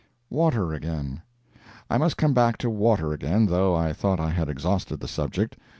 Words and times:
WATER 0.31 0.73
AGAIN 0.73 1.21
I 1.87 1.99
must 1.99 2.17
come 2.17 2.33
back 2.33 2.57
to 2.57 2.71
water 2.71 3.13
again, 3.13 3.45
though 3.45 3.75
I 3.75 3.93
thought 3.93 4.19
I 4.19 4.31
had 4.31 4.49
exhausted 4.49 4.99
the 4.99 5.07
subject. 5.07 5.57